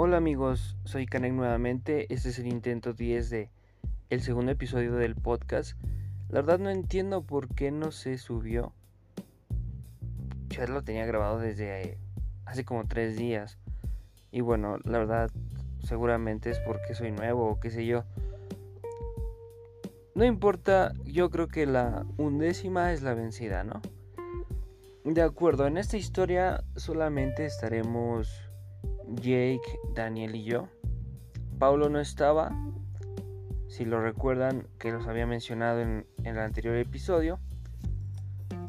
[0.00, 2.06] Hola amigos, soy Kanek nuevamente.
[2.14, 3.50] Este es el intento 10 de
[4.10, 5.76] el segundo episodio del podcast.
[6.28, 8.72] La verdad no entiendo por qué no se subió.
[10.50, 11.98] Ya lo tenía grabado desde
[12.44, 13.58] hace como tres días.
[14.30, 15.30] Y bueno, la verdad
[15.82, 18.04] seguramente es porque soy nuevo o qué sé yo.
[20.14, 23.82] No importa, yo creo que la undécima es la vencida, ¿no?
[25.04, 28.47] De acuerdo, en esta historia solamente estaremos
[29.14, 30.68] Jake, Daniel y yo.
[31.58, 32.52] Paulo no estaba,
[33.68, 37.38] si lo recuerdan que los había mencionado en, el anterior episodio.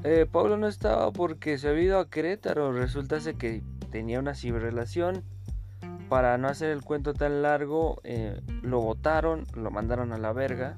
[0.03, 2.71] Eh, Paulo no estaba porque se había ido a Querétaro.
[2.71, 5.23] Resulta que tenía una ciberrelación.
[6.07, 10.75] Para no hacer el cuento tan largo, eh, lo votaron, lo mandaron a la verga.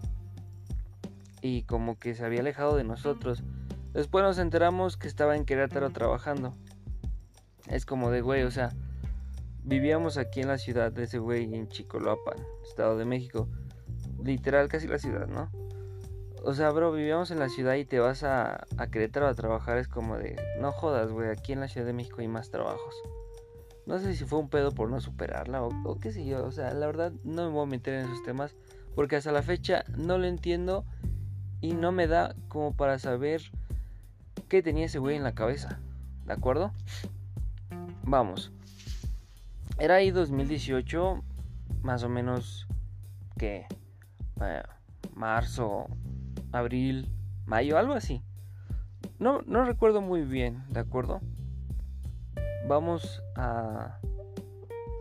[1.41, 3.43] Y como que se había alejado de nosotros.
[3.93, 6.53] Después nos enteramos que estaba en Querétaro trabajando.
[7.67, 8.71] Es como de güey, o sea,
[9.63, 13.47] vivíamos aquí en la ciudad de ese güey en Chicoloapan, Estado de México.
[14.23, 15.51] Literal, casi la ciudad, ¿no?
[16.43, 19.77] O sea, bro, vivíamos en la ciudad y te vas a, a Querétaro a trabajar.
[19.77, 22.95] Es como de, no jodas, güey, aquí en la Ciudad de México hay más trabajos.
[23.85, 26.43] No sé si fue un pedo por no superarla o, o qué sé yo.
[26.43, 28.55] O sea, la verdad no me voy a meter en esos temas
[28.95, 30.85] porque hasta la fecha no lo entiendo
[31.61, 33.41] y no me da como para saber
[34.49, 35.79] qué tenía ese güey en la cabeza.
[36.25, 36.71] ¿De acuerdo?
[38.03, 38.51] Vamos.
[39.79, 41.23] Era ahí 2018,
[41.81, 42.67] más o menos
[43.37, 43.65] que
[44.41, 44.63] eh,
[45.15, 45.87] marzo,
[46.51, 47.09] abril,
[47.45, 48.21] mayo, algo así.
[49.19, 51.21] No, no recuerdo muy bien, ¿de acuerdo?
[52.67, 53.99] Vamos a,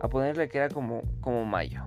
[0.01, 1.83] a ponerle que era como, como mayo.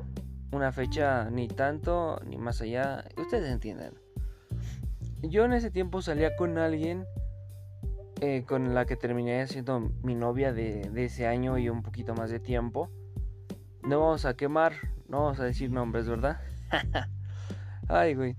[0.53, 3.05] Una fecha ni tanto ni más allá.
[3.17, 3.95] Ustedes entienden.
[5.23, 7.07] Yo en ese tiempo salía con alguien
[8.25, 12.31] eh, con la que terminé siendo mi novia de, ese año y un poquito más
[12.31, 12.89] de tiempo.
[13.83, 14.73] No vamos a quemar,
[15.09, 16.41] no vamos a decir nombres, ¿verdad?
[17.89, 18.35] Ay, güey.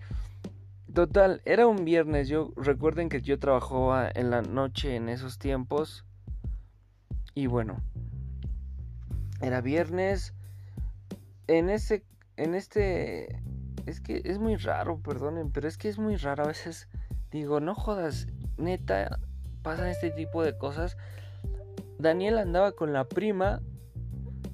[0.91, 2.27] Total, era un viernes.
[2.27, 6.03] Yo recuerden que yo trabajaba en la noche en esos tiempos.
[7.35, 7.83] Y bueno,
[9.39, 10.33] era viernes.
[11.45, 12.03] En ese,
[12.37, 13.39] en este,
[13.85, 16.45] es que es muy raro, perdonen, pero es que es muy raro.
[16.45, 16.89] A veces
[17.29, 18.25] digo, no jodas,
[18.57, 19.19] neta,
[19.65, 20.95] pasan este tipo de cosas.
[21.97, 23.61] Daniel andaba con la prima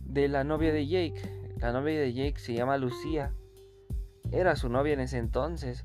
[0.06, 1.22] de la novia de Jake.
[1.58, 3.34] La novia de Jake se llama Lucía.
[4.32, 5.84] Era su novia en ese entonces.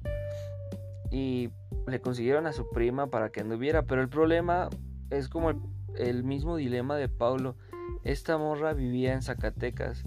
[1.10, 1.50] Y
[1.88, 3.82] le consiguieron a su prima para que anduviera.
[3.82, 4.70] Pero el problema
[5.10, 5.50] es como
[5.97, 7.56] el, mismo dilema de Paulo.
[8.04, 10.04] Esta morra vivía en Zacatecas.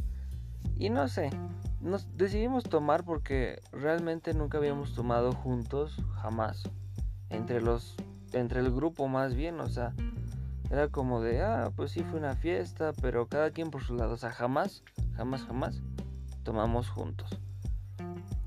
[0.78, 1.30] Y no sé,
[1.82, 6.64] nos decidimos tomar porque realmente nunca habíamos tomado juntos, jamás.
[7.30, 7.98] Entre los
[8.34, 9.94] entre el grupo más bien, o sea,
[10.70, 14.14] era como de, ah, pues sí fue una fiesta, pero cada quien por su lado,
[14.14, 14.84] o sea, jamás,
[15.16, 15.82] jamás, jamás
[16.44, 17.40] tomamos juntos.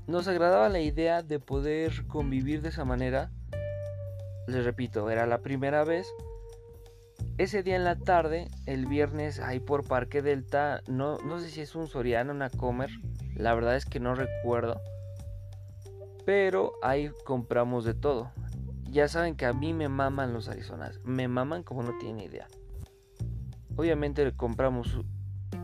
[0.07, 3.31] Nos agradaba la idea de poder convivir de esa manera.
[4.47, 6.07] Les repito, era la primera vez.
[7.37, 11.61] Ese día en la tarde, el viernes, ahí por Parque Delta, no, no sé si
[11.61, 12.89] es un Soriano, una Comer,
[13.35, 14.81] la verdad es que no recuerdo.
[16.25, 18.31] Pero ahí compramos de todo.
[18.93, 20.99] Ya saben que a mí me maman los Arizonas.
[21.03, 22.47] Me maman como no tienen idea.
[23.75, 24.99] Obviamente compramos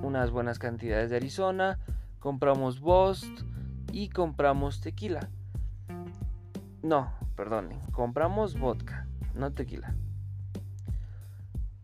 [0.02, 1.78] unas buenas cantidades de Arizona.
[2.18, 3.42] Compramos Bost.
[3.92, 5.30] Y compramos tequila.
[6.82, 7.80] No, perdonen.
[7.92, 9.08] Compramos vodka.
[9.36, 9.94] No tequila.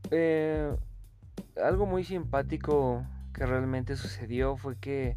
[0.10, 0.76] Eh,
[1.64, 5.16] algo muy simpático que realmente sucedió fue que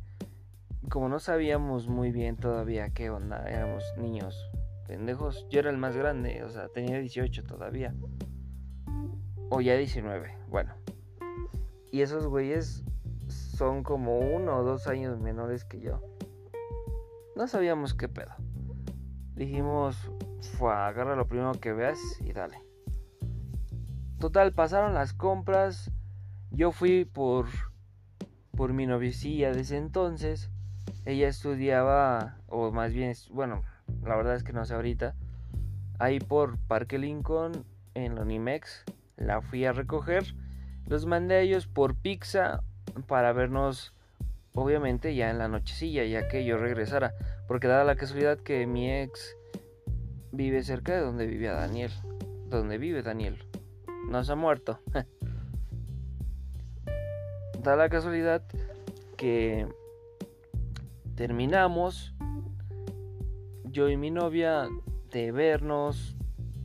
[0.91, 4.48] como no sabíamos muy bien todavía qué onda, éramos niños
[4.89, 5.47] pendejos.
[5.51, 7.95] Yo era el más grande, o sea, tenía 18 todavía.
[9.51, 10.75] O ya 19, bueno.
[11.93, 12.83] Y esos güeyes
[13.29, 16.03] son como uno o dos años menores que yo.
[17.37, 18.35] No sabíamos qué pedo.
[19.35, 20.11] Dijimos,
[20.59, 22.59] fue, agarra lo primero que veas y dale.
[24.19, 25.93] Total, pasaron las compras.
[26.51, 27.47] Yo fui por
[28.57, 30.51] por mi noviecilla de ese entonces.
[31.05, 33.63] Ella estudiaba, o más bien, bueno,
[34.09, 35.15] la verdad es que no sé ahorita.
[35.99, 37.65] Ahí por Parque Lincoln,
[37.95, 38.85] en la Unimex,
[39.17, 40.35] la fui a recoger.
[40.87, 42.63] Los mandé a ellos por pizza
[43.07, 43.95] para vernos,
[44.55, 47.15] obviamente, ya en la nochecilla, ya que yo regresara.
[47.47, 49.37] Porque dada la casualidad que mi ex
[50.33, 51.93] vive cerca de donde vivía Daniel.
[52.47, 53.45] Donde vive Daniel.
[54.09, 54.81] No se ha muerto.
[57.63, 58.43] da la casualidad
[59.17, 59.67] que
[61.17, 62.15] terminamos
[63.79, 64.69] yo y mi novia
[65.13, 66.17] de vernos,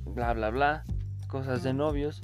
[0.03, 0.83] bla, bla, bla,
[1.27, 2.23] cosas de novios.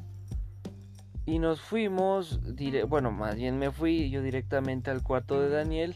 [1.27, 2.39] Y nos fuimos,
[2.87, 5.95] bueno, más bien me fui yo directamente al cuarto de Daniel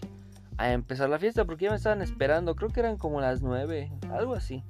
[0.58, 3.92] a empezar la fiesta porque ya me estaban esperando, creo que eran como las 9,
[4.12, 4.64] algo así.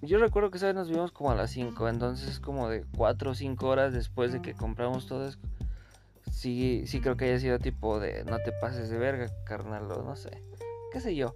[0.00, 3.32] Yo recuerdo que esa vez nos vimos como a las 5, entonces como de 4
[3.32, 5.40] o 5 horas después de que compramos todo eso.
[6.30, 10.14] Sí, sí creo que haya sido tipo de no te pases de verga, carnal, no
[10.14, 10.40] sé,
[10.92, 11.34] qué sé yo.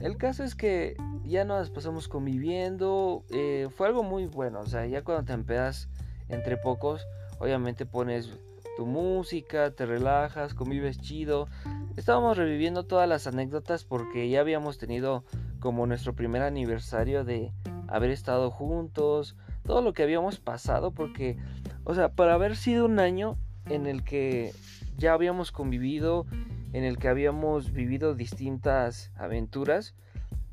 [0.00, 4.86] El caso es que ya nos pasamos conviviendo, eh, fue algo muy bueno, o sea,
[4.86, 5.88] ya cuando te empedas
[6.28, 7.06] entre pocos,
[7.38, 8.30] obviamente pones
[8.76, 11.48] tu música, te relajas, convives chido.
[11.96, 15.24] Estábamos reviviendo todas las anécdotas porque ya habíamos tenido
[15.60, 17.52] como nuestro primer aniversario de
[17.88, 19.34] haber estado juntos,
[19.64, 21.38] todo lo que habíamos pasado, porque,
[21.84, 24.52] o sea, para haber sido un año en el que
[24.98, 26.26] ya habíamos convivido,
[26.72, 29.94] en el que habíamos vivido distintas aventuras,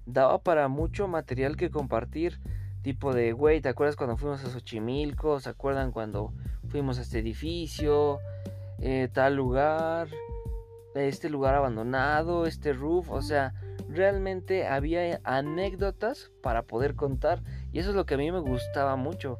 [0.06, 2.39] daba para mucho material que compartir.
[2.81, 5.39] Tipo de, güey, ¿te acuerdas cuando fuimos a Xochimilco?
[5.39, 6.33] ¿Se acuerdan cuando
[6.68, 8.19] fuimos a este edificio?
[8.80, 10.10] Eh, tal lugar,
[10.95, 13.54] este lugar abandonado, este roof, o sea,
[13.88, 18.95] realmente había anécdotas para poder contar y eso es lo que a mí me gustaba
[18.95, 19.39] mucho,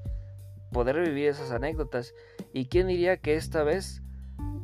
[0.72, 2.14] poder revivir esas anécdotas.
[2.54, 4.02] Y quién diría que esta vez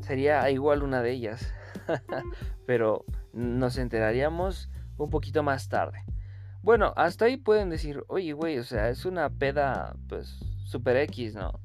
[0.01, 1.53] sería igual una de ellas,
[2.65, 6.03] pero nos enteraríamos un poquito más tarde.
[6.61, 11.35] Bueno, hasta ahí pueden decir, oye, güey, o sea, es una peda, pues, super X,
[11.35, 11.59] ¿no?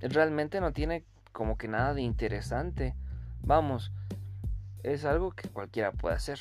[0.00, 2.94] Realmente no tiene como que nada de interesante.
[3.40, 3.92] Vamos,
[4.82, 6.38] es algo que cualquiera puede hacer.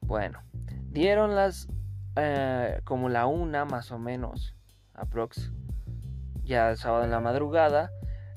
[0.00, 0.40] Bueno,
[0.88, 1.68] dieron las
[2.16, 4.54] eh, como la una más o menos,
[4.94, 5.52] aprox,
[6.42, 7.90] ya sábado en la madrugada.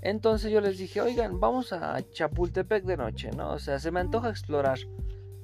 [0.06, 3.52] Entonces yo les dije, oigan, vamos a Chapultepec de noche, ¿no?
[3.52, 4.78] O sea, se me antoja explorar.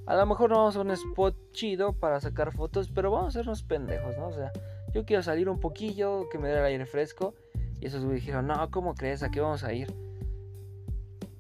[0.06, 3.40] A lo mejor no vamos a un spot chido para sacar fotos, pero vamos a
[3.40, 4.28] hacernos pendejos, ¿no?
[4.28, 4.52] O sea,
[4.94, 7.36] yo quiero salir un poquillo, que me dé el aire fresco.
[7.80, 9.24] Y esos me dijeron, no, ¿cómo crees?
[9.24, 9.94] ¿A qué vamos a ir?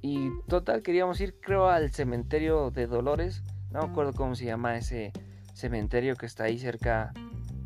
[0.02, 3.44] Y total, queríamos ir, creo, al cementerio de Dolores.
[3.70, 5.12] No me acuerdo cómo se llama ese
[5.54, 7.12] cementerio que está ahí cerca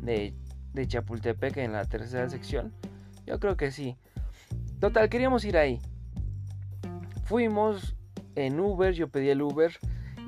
[0.00, 0.34] de
[0.84, 2.74] Chapultepec en la tercera sección.
[3.24, 3.96] Yo creo que sí.
[4.84, 5.80] Total, queríamos ir ahí.
[7.24, 7.96] Fuimos
[8.34, 9.72] en Uber, yo pedí el Uber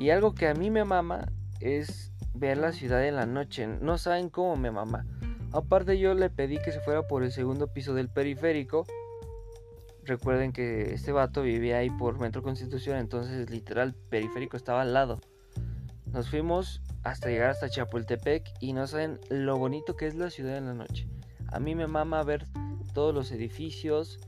[0.00, 1.30] y algo que a mí me mama
[1.60, 3.66] es ver la ciudad en la noche.
[3.66, 5.04] No saben cómo me mama.
[5.52, 8.86] Aparte yo le pedí que se fuera por el segundo piso del periférico.
[10.04, 15.20] Recuerden que este vato vivía ahí por Metro Constitución, entonces literal periférico estaba al lado.
[16.06, 20.56] Nos fuimos hasta llegar hasta Chapultepec y no saben lo bonito que es la ciudad
[20.56, 21.06] en la noche.
[21.48, 22.46] A mí me mama ver
[22.94, 24.18] todos los edificios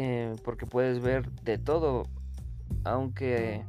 [0.00, 2.04] eh, porque puedes ver de todo,
[2.84, 3.64] aunque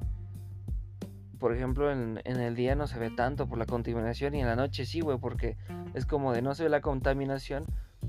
[1.39, 4.55] por ejemplo, en, el día no se ve tanto por la contaminación y en la
[4.55, 5.57] noche sí, güey, porque
[5.95, 7.63] es como de no se ve la contaminación,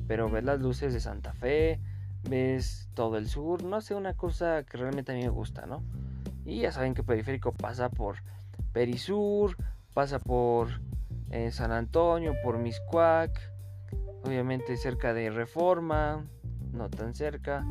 [0.06, 1.80] pero ves las luces de Santa Fe,
[2.28, 5.82] ves todo el sur, no sé, una cosa que realmente a mí me gusta, ¿no?
[6.44, 8.16] Y ya saben que Periférico pasa por
[8.72, 9.56] Perisur,
[9.94, 10.68] pasa por
[11.30, 13.30] eh, San Antonio, por Miscuac,
[14.24, 16.26] obviamente cerca de Reforma,
[16.72, 17.64] no tan cerca,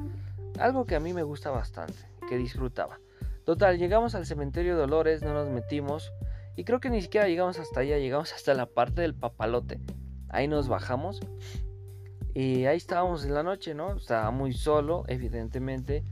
[0.57, 2.99] algo que a mí me gusta bastante, que disfrutaba.
[3.45, 6.13] Total, llegamos al cementerio Dolores, no nos metimos.
[6.55, 9.79] Y creo que ni siquiera llegamos hasta allá, llegamos hasta la parte del papalote.
[10.29, 11.19] Ahí nos bajamos.
[12.33, 13.95] Y ahí estábamos en la noche, ¿no?
[13.95, 16.03] Estaba muy solo, evidentemente.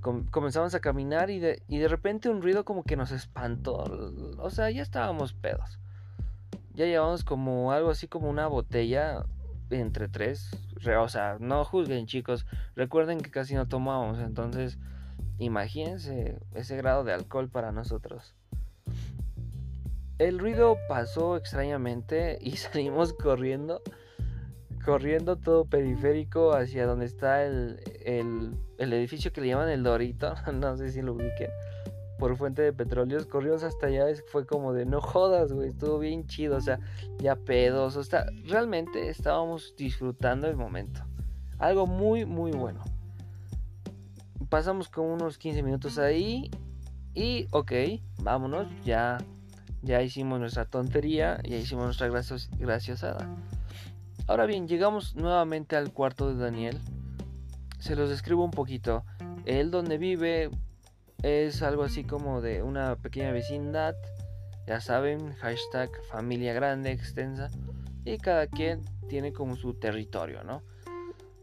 [0.00, 3.84] comenzamos a caminar y de, y de repente un ruido como que nos espantó.
[4.38, 5.78] O sea, ya estábamos pedos.
[6.74, 9.26] Ya llevamos como algo así como una botella
[9.70, 10.50] entre tres.
[10.98, 12.46] O sea, no juzguen chicos.
[12.74, 14.18] Recuerden que casi no tomamos.
[14.18, 14.78] Entonces
[15.40, 18.34] Imagínense ese grado de alcohol para nosotros.
[20.18, 23.80] El ruido pasó extrañamente y salimos corriendo,
[24.84, 27.80] corriendo todo periférico hacia donde está el,
[28.76, 31.50] edificio que le llaman el Dorito, no sé si lo ubiquen,
[32.20, 33.26] por fuente de petróleos.
[33.26, 36.78] Corrimos hasta allá, fue como de no jodas, güey, estuvo bien chido, o sea,
[37.18, 41.04] ya pedos, o sea, realmente estábamos disfrutando el momento.
[41.58, 42.84] Algo muy, muy bueno
[44.50, 46.50] pasamos con unos 15 minutos ahí
[47.14, 47.72] y ok,
[48.22, 49.18] vámonos, ya,
[49.80, 52.08] ya hicimos nuestra tontería, ya hicimos nuestra
[52.58, 53.28] graciosada.
[54.26, 56.78] Ahora bien, llegamos nuevamente al cuarto de Daniel.
[57.78, 59.04] Se los describo un poquito.
[59.44, 60.50] Él donde vive
[61.22, 63.94] es algo así como de una pequeña vecindad.
[64.66, 67.50] Ya saben, hashtag familia grande, extensa.
[68.04, 70.62] Y cada quien tiene como su territorio, ¿no?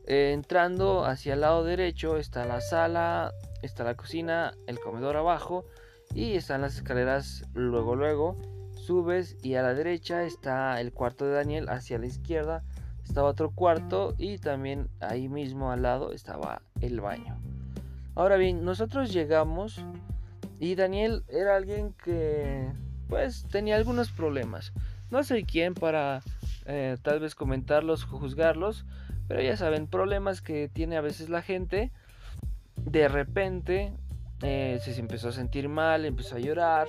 [0.06, 5.66] Eh, entrando hacia el lado derecho está la sala, está la cocina, el comedor abajo
[6.14, 8.38] y están las escaleras luego luego.
[8.74, 12.64] Subes y a la derecha está el cuarto de Daniel, hacia la izquierda
[13.08, 17.40] estaba otro cuarto y también ahí mismo al lado estaba el baño.
[18.18, 19.80] Ahora bien, nosotros llegamos
[20.60, 22.68] y Daniel era alguien que
[23.08, 24.74] pues tenía algunos problemas.
[25.12, 26.24] No sé quién para
[26.66, 28.86] eh, tal vez comentarlos, juzgarlos,
[29.28, 31.92] pero ya saben, problemas que tiene a veces la gente.
[32.76, 33.94] De repente
[34.42, 36.88] eh, se empezó a sentir mal, empezó a llorar.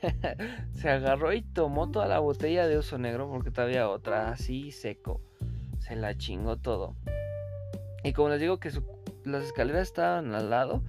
[0.74, 5.20] se agarró y tomó toda la botella de oso negro porque todavía otra así seco.
[5.80, 6.94] Se la chingó todo.
[8.04, 8.70] Y como les digo que
[9.24, 10.82] las escaleras estaban al lado,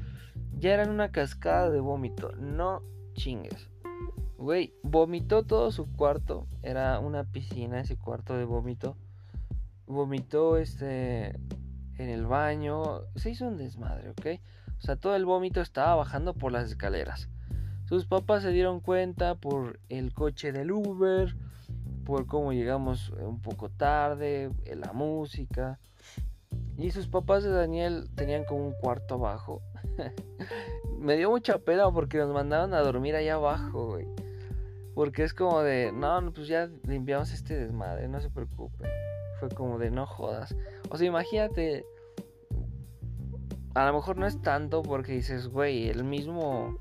[0.57, 2.31] ya eran una cascada de vómito.
[2.37, 2.81] No
[3.13, 3.69] chingues.
[4.37, 6.47] Güey, vomitó todo su cuarto.
[6.61, 8.95] Era una piscina ese cuarto de vómito.
[9.87, 11.29] Vomitó este
[11.97, 13.01] en el baño.
[13.15, 14.41] Se hizo un desmadre, ¿ok?
[14.77, 17.29] O sea, todo el vómito estaba bajando por las escaleras.
[17.85, 21.35] Sus papás se dieron cuenta por el coche del Uber,
[22.03, 25.79] por cómo llegamos un poco tarde, la música.
[26.77, 29.61] Y sus papás de Daniel tenían como un cuarto abajo.
[30.99, 34.07] Me dio mucha pena porque nos mandaron a dormir allá abajo, güey.
[34.93, 38.89] Porque es como de, no, pues ya limpiamos este desmadre, no se preocupe.
[39.39, 40.55] Fue como de, no jodas.
[40.89, 41.85] O sea, imagínate.
[43.73, 46.79] A lo mejor no es tanto porque dices, güey, el mismo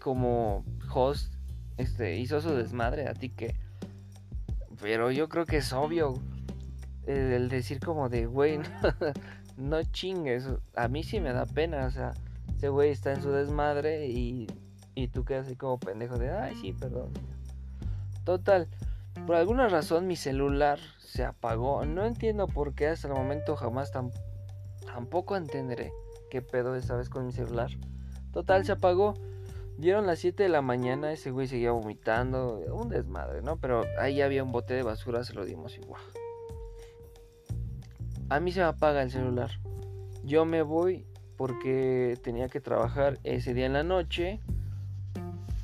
[0.00, 1.34] como host
[1.78, 3.56] este, hizo su desmadre, a ti que.
[4.80, 6.14] Pero yo creo que es obvio
[7.06, 8.60] el, decir como de, güey,
[9.56, 10.48] no, chingues.
[10.74, 12.12] A mí sí me da pena, o sea,
[12.56, 14.46] ese güey está en su desmadre y,
[14.94, 17.10] y tú quedas así como pendejo de, ay, sí, perdón.
[18.24, 18.68] Total,
[19.26, 21.84] por alguna razón mi celular se apagó.
[21.84, 23.92] No entiendo por qué hasta el momento jamás
[24.84, 25.92] tampoco entenderé
[26.30, 27.70] qué pedo esta vez con mi celular.
[28.32, 29.14] Total, se apagó.
[29.78, 33.58] Dieron las 7 de la mañana, ese güey seguía vomitando, un desmadre, ¿no?
[33.58, 36.00] Pero ahí había un bote de basura, se lo dimos igual.
[38.28, 39.50] A mí se me apaga el celular.
[40.24, 41.06] Yo me voy
[41.36, 44.40] porque tenía que trabajar ese día en la noche.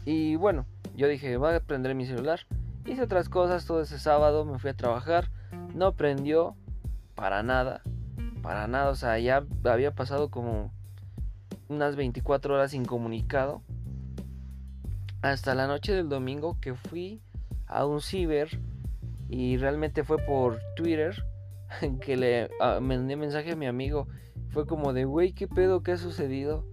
[0.04, 2.40] Y bueno, yo dije, voy a prender mi celular.
[2.86, 5.28] Hice otras cosas todo ese sábado, me fui a trabajar.
[5.74, 6.54] No prendió
[7.16, 7.82] para nada.
[8.42, 10.72] Para nada, o sea, ya había pasado como
[11.68, 13.62] unas 24 horas incomunicado
[15.22, 17.22] hasta la noche del domingo que fui
[17.66, 18.48] a un ciber
[19.28, 21.24] y realmente fue por Twitter
[22.00, 24.08] que le ah, mandé mensaje a mi amigo.
[24.48, 25.82] Fue como de, güey, ¿qué pedo?
[25.82, 26.66] ¿Qué ha sucedido?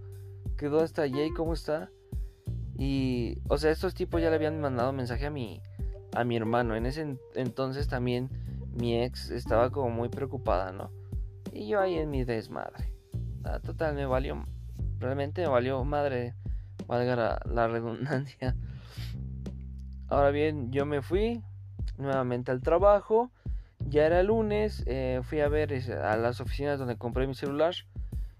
[0.56, 1.30] ¿Quedó hasta Jay?
[1.30, 1.90] ¿Cómo está?
[2.76, 5.62] Y, o sea, estos tipos ya le habían mandado mensaje a mi,
[6.14, 6.76] a mi hermano.
[6.76, 8.28] En ese entonces también
[8.72, 10.90] mi ex estaba como muy preocupada, ¿no?
[11.52, 12.92] Y yo ahí en mi desmadre.
[13.44, 14.44] Ah, total, me valió,
[14.98, 16.34] realmente me valió madre
[16.90, 18.56] valga la, redundancia.
[20.08, 21.42] Ahora bien, yo me fui
[21.98, 23.30] nuevamente al trabajo.
[23.90, 27.74] Ya era lunes, eh, fui a ver a las oficinas donde compré mi celular.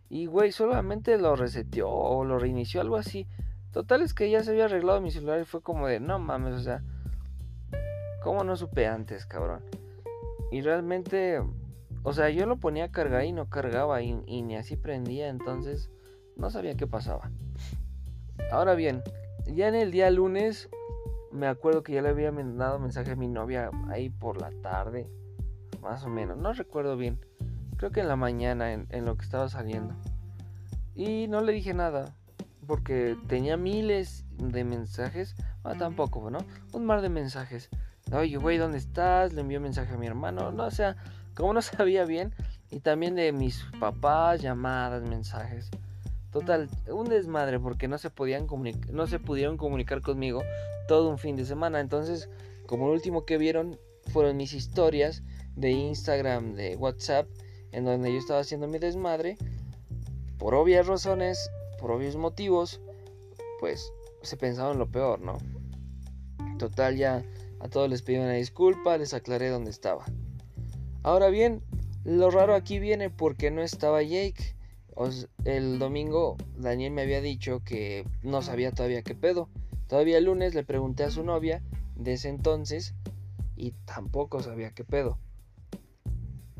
[0.08, 3.26] Y güey, solamente lo reseteó o lo reinició, algo así.
[3.72, 6.54] Total es que ya se había arreglado mi celular y fue como de, no mames,
[6.54, 6.82] o sea,
[8.22, 9.62] ¿cómo no supe antes, cabrón?
[10.52, 11.42] Y realmente,
[12.04, 15.90] o sea, yo lo ponía a cargar y no cargaba y ni así prendía, entonces
[16.36, 17.30] no sabía qué pasaba.
[18.52, 19.02] Ahora bien,
[19.46, 20.68] ya en el día lunes
[21.32, 25.08] me acuerdo que ya le había mandado mensaje a mi novia ahí por la tarde,
[25.80, 27.18] más o menos, no recuerdo bien.
[27.76, 29.94] Creo que en la mañana, en, lo que estaba saliendo.
[30.94, 32.14] Y no le dije nada,
[32.66, 35.34] porque tenía miles de mensajes.
[35.64, 36.38] Ah, tampoco, ¿no?
[36.72, 37.70] Un mar de mensajes.
[38.12, 39.32] Oye, güey, ¿dónde estás?
[39.32, 40.52] Le envió mensaje a mi hermano.
[40.52, 40.96] No, o sea,
[41.34, 42.34] como no sabía bien.
[42.70, 45.70] Y también de mis papás, llamadas, mensajes.
[46.30, 48.46] Total, un desmadre porque no se podían
[48.92, 50.42] no se pudieron comunicar conmigo
[50.86, 51.80] todo un fin de semana.
[51.80, 52.28] Entonces,
[52.66, 53.78] como lo último que vieron
[54.12, 55.22] fueron mis historias
[55.60, 57.28] de Instagram, de WhatsApp,
[57.72, 59.36] en donde yo estaba haciendo mi desmadre,
[60.38, 62.80] por obvias razones, por obvios motivos,
[63.60, 65.38] pues se pensaba en lo peor, ¿no?
[66.58, 67.24] Total, ya
[67.60, 70.04] a todos les pedí una disculpa, les aclaré dónde estaba.
[71.02, 71.62] Ahora bien,
[72.04, 74.54] lo raro aquí viene porque no estaba Jake
[75.44, 79.48] el domingo Daniel me había dicho que no sabía todavía qué pedo.
[79.88, 81.62] Todavía el lunes le pregunté a su novia
[81.96, 82.94] de ese entonces
[83.56, 85.18] y tampoco sabía qué pedo.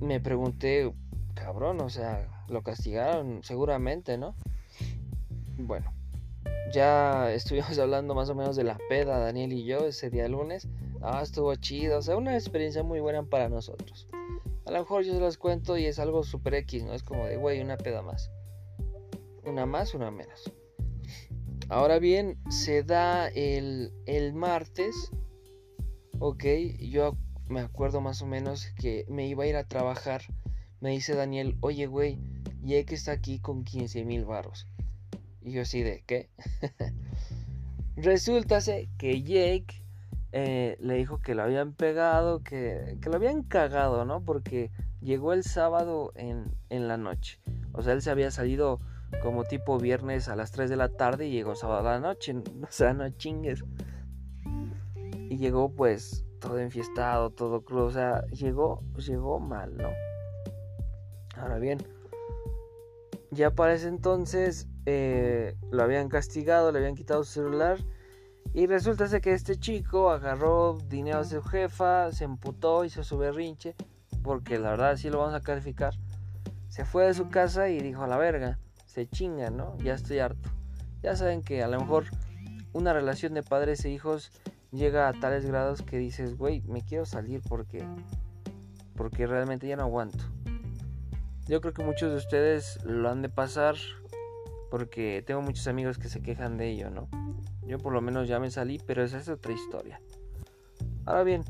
[0.00, 0.92] Me pregunté,
[1.34, 4.34] cabrón, o sea, lo castigaron seguramente, ¿no?
[5.58, 5.92] Bueno,
[6.72, 10.68] ya estuvimos hablando más o menos de la peda, Daniel y yo, ese día lunes.
[11.02, 14.06] Ah, estuvo chido, o sea, una experiencia muy buena para nosotros.
[14.66, 16.94] A lo mejor yo se las cuento y es algo super X, ¿no?
[16.94, 18.30] Es como de, güey, una peda más.
[19.44, 20.52] Una más, una menos.
[21.68, 25.10] Ahora bien, se da el, el martes.
[26.18, 26.44] Ok,
[26.78, 27.16] yo
[27.50, 30.22] me acuerdo más o menos que me iba a ir a trabajar.
[30.80, 32.18] Me dice Daniel, oye, güey,
[32.62, 34.66] Jake está aquí con 15 mil varos.
[35.42, 36.30] Y yo así de, ¿qué?
[37.96, 38.60] Resulta
[38.96, 39.84] que Jake
[40.32, 44.22] eh, le dijo que lo habían pegado, que, que, lo habían cagado, ¿no?
[44.22, 47.40] Porque llegó el sábado en, en, la noche.
[47.72, 48.80] O sea, él se había salido
[49.22, 52.34] como tipo viernes a las 3 de la tarde y llegó sábado a la noche.
[52.62, 53.64] O sea, no chingues.
[55.28, 57.84] Y llegó pues todo enfiestado, todo crudo.
[57.84, 59.90] O sea, llegó, llegó mal, ¿no?
[61.36, 61.78] Ahora bien,
[63.30, 67.78] ya para ese entonces eh, lo habían castigado, le habían quitado su celular.
[68.52, 73.76] Y resulta que este chico agarró dinero de su jefa, se emputó, hizo su berrinche,
[74.24, 75.94] porque la verdad sí lo vamos a calificar.
[76.68, 79.76] Se fue de su casa y dijo a la verga, se chinga, ¿no?
[79.78, 80.50] Ya estoy harto.
[81.02, 82.06] Ya saben que a lo mejor
[82.72, 84.32] una relación de padres e hijos
[84.72, 87.84] llega a tales grados que dices, güey, me quiero salir porque
[88.96, 90.24] porque realmente ya no aguanto.
[91.46, 93.76] Yo creo que muchos de ustedes lo han de pasar
[94.70, 97.08] porque tengo muchos amigos que se quejan de ello, ¿no?
[97.66, 100.00] Yo por lo menos ya me salí, pero esa es otra historia.
[101.06, 101.44] Ahora bien,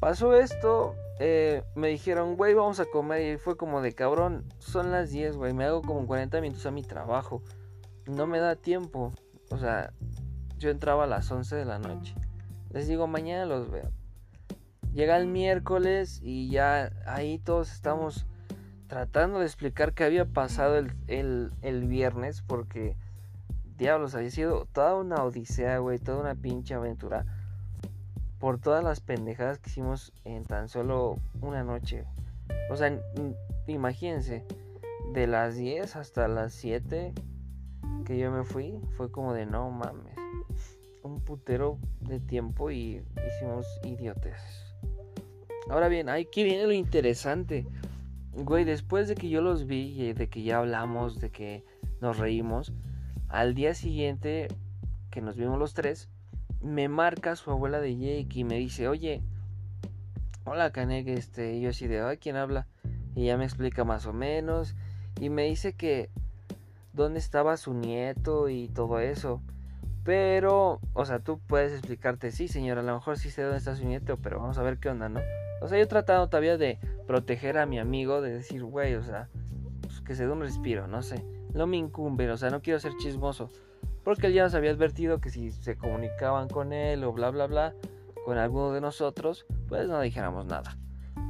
[0.00, 4.90] pasó esto, eh, me dijeron, güey, vamos a comer y fue como de cabrón, son
[4.90, 7.42] las 10, güey, me hago como 40 minutos a mi trabajo.
[8.06, 9.12] No me da tiempo.
[9.50, 9.92] O sea,
[10.58, 12.14] yo entraba a las 11 de la noche.
[12.74, 13.88] Les digo, mañana los veo.
[14.92, 18.26] Llega el miércoles y ya ahí todos estamos
[18.88, 22.96] tratando de explicar qué había pasado el, viernes, porque
[23.78, 27.24] diablos, había sido toda una odisea, güey, toda una pinche aventura.
[28.40, 32.04] Por todas las pendejadas que hicimos en tan solo una noche.
[32.70, 33.00] O sea,
[33.68, 34.44] imagínense,
[35.12, 37.14] de las 10 hasta las 7
[38.04, 40.13] que yo me fui, fue como de no mames.
[41.24, 44.36] Putero de tiempo y hicimos idiotes.
[45.68, 47.66] Ahora bien, aquí viene lo interesante.
[48.32, 51.64] Güey, después de que yo los vi y de que ya hablamos, de que
[52.00, 52.72] nos reímos,
[53.28, 54.48] al día siguiente
[55.10, 56.08] que nos vimos los tres,
[56.60, 59.22] me marca su abuela de Jake y me dice, oye,
[60.44, 62.66] hola Canek, este, yo así de, ay, ¿quién habla?
[63.14, 64.74] Y ella me explica más o menos
[65.20, 66.10] y me dice que
[66.92, 69.40] dónde estaba su nieto y todo eso.
[70.04, 73.74] Pero, o sea, tú puedes explicarte, sí, señora, a lo mejor sí sé dónde está
[73.74, 75.20] su nieto, pero vamos a ver qué onda, ¿no?
[75.62, 79.02] O sea, yo he tratado todavía de proteger a mi amigo, de decir, güey, o
[79.02, 79.28] sea,
[79.80, 81.24] pues que se dé un respiro, no sé.
[81.54, 83.50] No me incumbe, o sea, no quiero ser chismoso.
[84.02, 87.46] Porque él ya nos había advertido que si se comunicaban con él o bla, bla,
[87.46, 87.74] bla,
[88.26, 90.76] con alguno de nosotros, pues no dijéramos nada.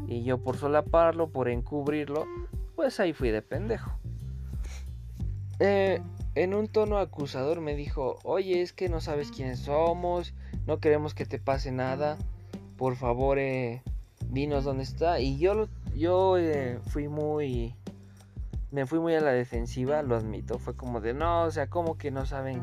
[0.08, 2.26] Y yo por solaparlo, por encubrirlo,
[2.74, 3.92] pues ahí fui de pendejo.
[5.60, 6.02] Eh,
[6.34, 10.34] en un tono acusador me dijo, oye, es que no sabes quiénes somos,
[10.66, 12.18] no queremos que te pase nada,
[12.76, 13.82] por favor, eh,
[14.28, 15.20] dinos dónde está.
[15.20, 17.74] Y yo, yo eh, fui muy...
[18.70, 20.58] Me fui muy a la defensiva, lo admito.
[20.58, 22.60] Fue como de, no, o sea, como que no saben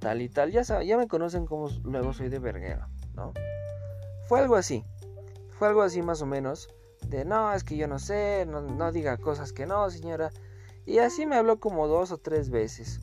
[0.00, 0.52] tal y tal.
[0.52, 3.32] Ya, ya me conocen como luego soy de verguero, ¿no?
[4.26, 4.84] Fue algo así.
[5.58, 6.68] Fue algo así más o menos.
[7.08, 10.30] De, no, es que yo no sé, no, diga cosas que no, señora.
[10.86, 13.00] Y así me habló como dos o tres veces.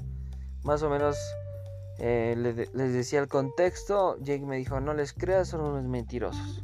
[0.64, 1.18] Más o menos
[2.00, 2.36] eh,
[2.74, 4.18] les decía el contexto.
[4.22, 6.64] Jake me dijo, no les creas, son unos mentirosos.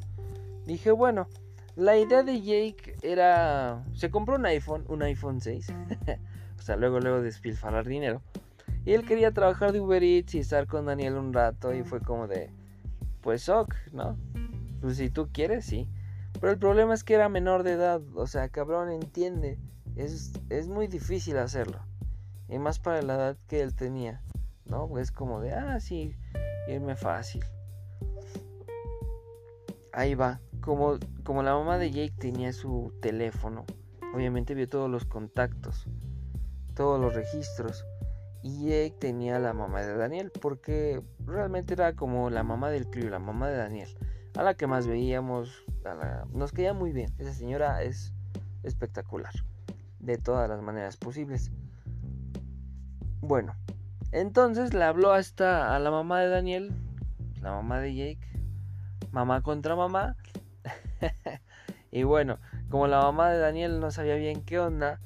[0.65, 1.27] Dije, bueno,
[1.75, 3.84] la idea de Jake era.
[3.93, 5.67] Se compró un iPhone, un iPhone 6.
[6.60, 8.21] o sea, luego, luego despilfarrar dinero.
[8.86, 11.73] Y él quería trabajar de Uber Eats y estar con Daniel un rato.
[11.73, 12.49] Y fue como de.
[13.21, 14.17] Pues ok, ¿no?
[14.82, 15.89] Pues si tú quieres, sí.
[16.39, 18.01] Pero el problema es que era menor de edad.
[18.15, 19.58] O sea, cabrón, entiende.
[19.99, 21.79] Es, es muy difícil hacerlo.
[22.47, 24.21] Y más para la edad que él tenía.
[24.65, 24.88] ¿No?
[24.88, 26.15] Pues como de, ah, sí,
[26.67, 27.43] irme fácil.
[29.91, 33.65] Ahí va como, como la mamá de Jake tenía su teléfono,
[34.13, 35.85] obviamente vio todos los contactos,
[36.75, 37.85] todos los registros.
[38.41, 43.09] Y Jake tenía la mamá de Daniel, porque realmente era como la mamá del crío,
[43.09, 43.89] la mamá de Daniel,
[44.38, 45.65] a la que más veíamos,
[46.31, 47.13] nos caía muy bien.
[47.17, 48.13] Esa señora es
[48.63, 49.33] espectacular,
[49.99, 51.51] de todas las maneras posibles.
[53.21, 53.55] Bueno,
[54.12, 56.71] entonces le habló hasta a la mamá de Daniel,
[57.41, 58.27] la mamá de Jake,
[59.12, 60.15] mamá contra mamá,
[61.91, 64.99] y bueno, como la mamá de Daniel no sabía bien qué onda,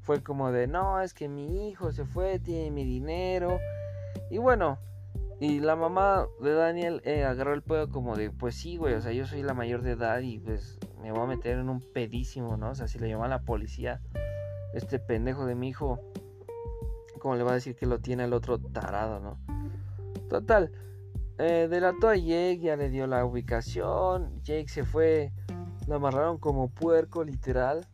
[0.00, 3.58] fue como de, no, es que mi hijo se fue, tiene mi dinero.
[4.30, 4.78] Y bueno,
[5.40, 9.00] y la mamá de Daniel eh, agarró el pedo como de, pues sí, güey, o
[9.00, 11.80] sea, yo soy la mayor de edad y pues me voy a meter en un
[11.80, 12.70] pedísimo, ¿no?
[12.70, 14.00] O sea, si le llaman a la policía,
[14.74, 16.00] este pendejo de mi hijo,
[17.18, 19.38] como le va a decir que lo tiene el otro tarado, ¿no?
[20.28, 20.70] Total,
[21.38, 24.40] eh, delató a Jake, ya le dio la ubicación.
[24.42, 25.32] Jake se fue
[25.86, 27.86] Lo amarraron como puerco, literal.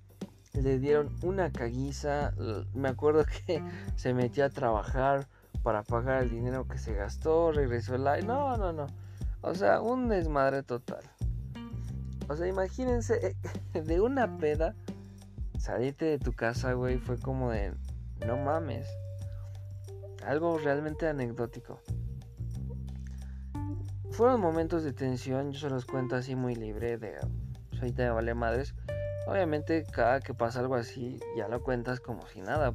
[0.52, 2.32] Le dieron una caguiza.
[2.74, 3.62] Me acuerdo que
[3.96, 5.26] se metió a trabajar
[5.62, 7.52] para pagar el dinero que se gastó.
[7.52, 8.26] Regresó el aire.
[8.26, 8.86] No, no, no.
[9.40, 11.02] O sea, un desmadre total.
[12.28, 13.36] O sea, imagínense
[13.72, 14.76] de una peda.
[15.62, 16.98] Salirte de tu casa, güey.
[16.98, 17.72] Fue como de.
[18.26, 18.88] No mames.
[20.26, 21.80] Algo realmente anecdótico.
[24.10, 25.52] Fueron momentos de tensión.
[25.52, 26.98] Yo se los cuento así muy libre.
[26.98, 27.14] De
[27.76, 28.74] ahorita me vale madres.
[29.28, 32.74] Obviamente cada que pasa algo así ya lo cuentas como si nada.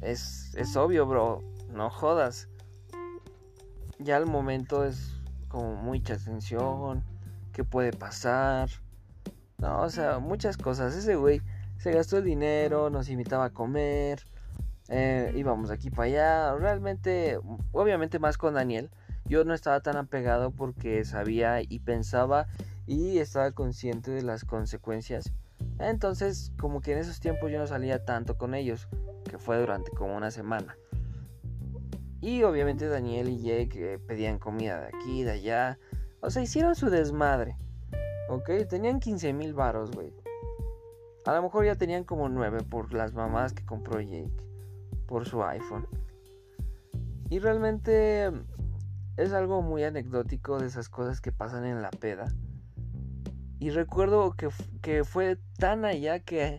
[0.00, 1.42] Es, es obvio, bro.
[1.68, 2.48] No jodas.
[3.98, 7.04] Ya el momento es como mucha tensión.
[7.52, 8.70] ¿Qué puede pasar?
[9.58, 10.94] No, o sea, muchas cosas.
[10.94, 11.42] Ese güey
[11.80, 14.22] se gastó el dinero, nos invitaba a comer.
[14.90, 16.54] Eh, íbamos de aquí para allá.
[16.56, 17.38] Realmente,
[17.72, 18.90] obviamente más con Daniel.
[19.24, 22.48] Yo no estaba tan apegado porque sabía y pensaba
[22.86, 25.32] y estaba consciente de las consecuencias.
[25.78, 28.86] Entonces, como que en esos tiempos yo no salía tanto con ellos,
[29.24, 30.76] que fue durante como una semana.
[32.20, 35.78] Y obviamente Daniel y Jake pedían comida de aquí, de allá.
[36.20, 37.56] O sea, hicieron su desmadre.
[38.28, 38.50] ¿Ok?
[38.68, 40.12] Tenían 15 mil varos, güey.
[41.26, 44.32] A lo mejor ya tenían como 9 por las mamás que compró Jake.
[45.06, 45.86] Por su iPhone.
[47.28, 48.30] Y realmente
[49.16, 52.32] es algo muy anecdótico de esas cosas que pasan en la peda.
[53.58, 56.58] Y recuerdo que, fue tan allá que,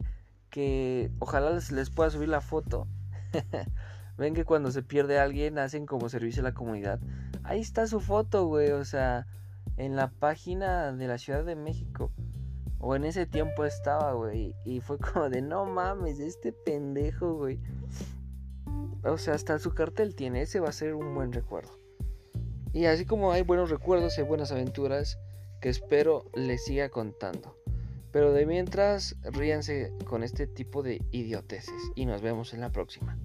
[0.49, 2.87] que ojalá les, les pueda subir la foto.
[4.17, 6.99] Ven que cuando se pierde alguien hacen como servicio a la comunidad.
[7.43, 8.71] Ahí está su foto, güey.
[8.71, 9.25] O sea,
[9.77, 12.11] en la página de la Ciudad de México.
[12.81, 14.55] O en ese tiempo estaba, güey.
[14.65, 17.59] Y fue como de, no mames, este pendejo, güey.
[19.03, 20.41] O sea, hasta su cartel tiene.
[20.41, 21.79] Ese va a ser un buen recuerdo.
[22.73, 25.19] Y así como hay buenos recuerdos y buenas aventuras
[25.61, 27.55] que espero les siga contando.
[28.11, 33.17] Pero de mientras, ríanse con este tipo de idioteces y nos vemos en la próxima.